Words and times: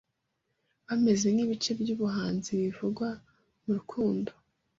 Bameze 0.87 1.25
nkibice 1.33 1.69
byubuhanzi 1.79 2.51
bivugwa 2.61 3.07
murukundo 3.63 4.31